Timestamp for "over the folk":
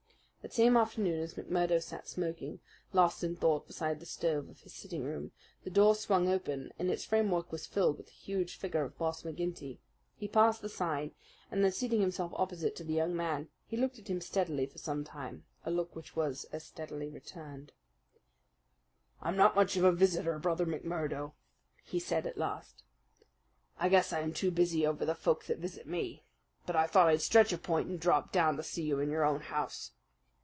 24.87-25.45